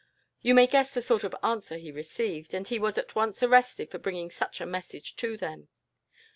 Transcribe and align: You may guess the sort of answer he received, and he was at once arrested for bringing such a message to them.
You 0.41 0.55
may 0.55 0.65
guess 0.65 0.95
the 0.95 1.01
sort 1.03 1.23
of 1.23 1.35
answer 1.43 1.77
he 1.77 1.91
received, 1.91 2.55
and 2.55 2.67
he 2.67 2.79
was 2.79 2.97
at 2.97 3.13
once 3.13 3.43
arrested 3.43 3.91
for 3.91 3.99
bringing 3.99 4.31
such 4.31 4.59
a 4.59 4.65
message 4.65 5.15
to 5.17 5.37
them. 5.37 5.67